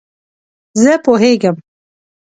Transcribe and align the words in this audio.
زه 0.81 0.93
پوهیږم 1.03 1.55